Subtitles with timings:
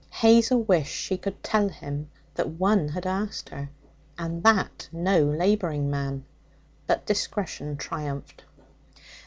[0.09, 3.69] Hazel wished she could tell him that one had asked her,
[4.17, 6.25] and that no labouring man.
[6.87, 8.43] But discretion triumphed.